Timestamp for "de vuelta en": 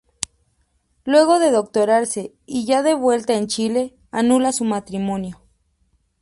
2.81-3.45